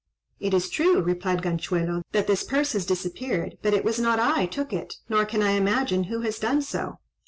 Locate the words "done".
6.39-6.63